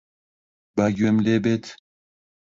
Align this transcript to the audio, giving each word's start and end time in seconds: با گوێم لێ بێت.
با 0.75 0.85
گوێم 0.95 1.17
لێ 1.25 1.35
بێت. 1.43 1.65